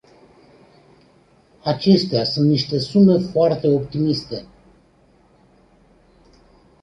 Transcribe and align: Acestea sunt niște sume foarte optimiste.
Acestea 1.63 2.23
sunt 2.23 2.49
niște 2.49 2.79
sume 2.79 3.17
foarte 3.17 3.67
optimiste. 3.67 4.45